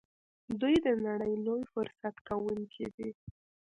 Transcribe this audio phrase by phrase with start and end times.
[0.61, 3.09] دوی د نړۍ لوی مصرف کوونکي دي.